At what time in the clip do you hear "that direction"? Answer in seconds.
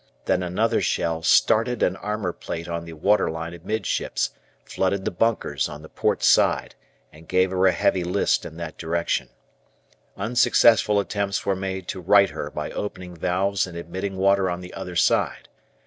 8.57-9.29